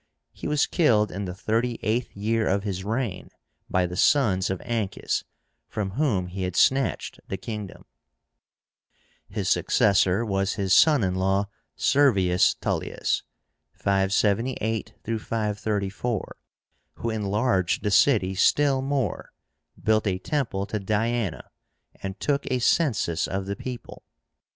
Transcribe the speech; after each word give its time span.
He 0.31 0.47
was 0.47 0.65
killed 0.65 1.11
in 1.11 1.25
the 1.25 1.33
thirty 1.35 1.77
eighth 1.83 2.17
year 2.17 2.47
of 2.47 2.63
his 2.63 2.83
reign 2.83 3.29
by 3.69 3.85
the 3.85 3.95
sons 3.95 4.49
of 4.49 4.59
Ancus, 4.61 5.23
from 5.67 5.91
whom 5.91 6.25
he 6.25 6.41
had 6.41 6.55
snatched 6.55 7.19
the 7.27 7.37
kingdom. 7.37 7.85
His 9.29 9.47
successor 9.47 10.25
was 10.25 10.53
his 10.53 10.73
son 10.73 11.03
in 11.03 11.13
law, 11.13 11.49
SERVIUS 11.75 12.55
TULLIUS 12.55 13.21
(578 13.73 14.95
534), 15.03 16.37
who 16.95 17.09
enlarged 17.11 17.83
the 17.83 17.91
city 17.91 18.33
still 18.33 18.81
more, 18.81 19.31
built 19.79 20.07
a 20.07 20.17
temple 20.17 20.65
to 20.65 20.79
Diána, 20.79 21.43
and 22.01 22.19
took 22.19 22.47
a 22.49 22.57
census 22.57 23.27
of 23.27 23.45
the 23.45 23.55
people. 23.55 24.01